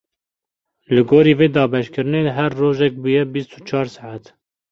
Li 0.93 1.01
gorî 1.09 1.33
vê 1.39 1.47
dabeşkirinê, 1.55 2.21
her 2.37 2.51
rojek 2.61 2.93
bûye 3.03 3.23
bîst 3.33 3.51
û 3.57 3.59
çar 3.67 3.87
saet. 3.95 4.25